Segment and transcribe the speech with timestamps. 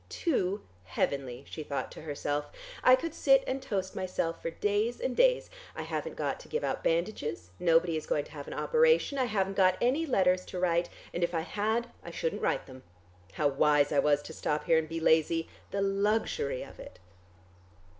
[0.09, 2.49] "Too heavenly," she thought to herself.
[2.83, 5.47] "I could sit and toast myself for days and days.
[5.75, 9.25] I haven't got to give out bandages, nobody is going to have an operation, I
[9.25, 12.81] haven't got any letters to write, and if I had I shouldn't write them.
[13.33, 15.47] How wise I was to stop here and be lazy.
[15.69, 16.97] The luxury of it!"